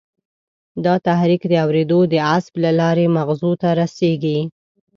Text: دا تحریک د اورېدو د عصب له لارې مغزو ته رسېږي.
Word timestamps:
دا 0.85 0.95
تحریک 1.07 1.41
د 1.47 1.53
اورېدو 1.65 1.99
د 2.13 2.15
عصب 2.29 2.53
له 2.63 2.71
لارې 2.79 3.05
مغزو 3.17 3.51
ته 3.61 3.69
رسېږي. 3.81 4.39